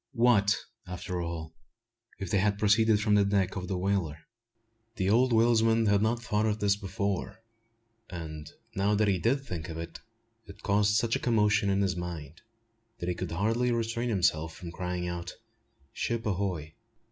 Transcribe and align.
What, 0.13 0.55
after 0.87 1.21
all, 1.21 1.53
if 2.17 2.31
they 2.31 2.39
had 2.39 2.57
proceeded 2.57 2.99
from 2.99 3.13
the 3.13 3.23
decks 3.23 3.55
of 3.55 3.67
the 3.67 3.77
whaler? 3.77 4.17
The 4.95 5.11
old 5.11 5.31
whalesman 5.31 5.85
had 5.85 6.01
not 6.01 6.23
thought 6.23 6.47
of 6.47 6.57
this 6.59 6.75
before; 6.75 7.43
and, 8.09 8.51
now 8.73 8.95
that 8.95 9.07
he 9.07 9.19
did 9.19 9.45
think 9.45 9.69
of 9.69 9.77
it, 9.77 9.99
it 10.47 10.63
caused 10.63 10.95
such 10.95 11.15
a 11.15 11.19
commotion 11.19 11.69
in 11.69 11.83
his 11.83 11.95
mind, 11.95 12.41
that 12.99 13.09
he 13.09 13.13
could 13.13 13.31
hardly 13.33 13.71
restrain 13.71 14.09
himself 14.09 14.55
from 14.55 14.71
crying 14.71 15.07
out 15.07 15.35
"Ship 15.93 16.25
ahoy!" 16.25 16.73